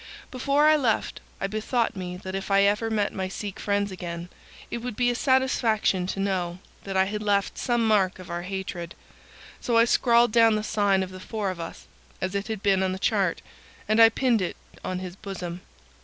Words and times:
Before 0.31 0.65
I 0.67 0.75
left 0.77 1.21
I 1.39 1.45
bethought 1.45 1.95
me 1.95 2.17
that 2.17 2.33
if 2.33 2.49
I 2.49 2.63
ever 2.63 2.89
met 2.89 3.13
my 3.13 3.27
Sikh 3.27 3.59
friends 3.59 3.91
again 3.91 4.29
it 4.71 4.79
would 4.79 4.95
be 4.95 5.11
a 5.11 5.15
satisfaction 5.15 6.07
to 6.07 6.19
know 6.19 6.57
that 6.85 6.97
I 6.97 7.05
had 7.05 7.21
left 7.21 7.55
some 7.59 7.85
mark 7.87 8.17
of 8.17 8.27
our 8.27 8.41
hatred; 8.41 8.95
so 9.59 9.77
I 9.77 9.85
scrawled 9.85 10.31
down 10.31 10.55
the 10.55 10.63
sign 10.63 11.03
of 11.03 11.11
the 11.11 11.19
four 11.19 11.51
of 11.51 11.59
us, 11.59 11.85
as 12.19 12.33
it 12.33 12.47
had 12.47 12.63
been 12.63 12.81
on 12.81 12.93
the 12.93 12.97
chart, 12.97 13.43
and 13.87 14.01
I 14.01 14.09
pinned 14.09 14.41
it 14.41 14.57
on 14.83 14.97
his 14.97 15.15
bosom. 15.15 15.61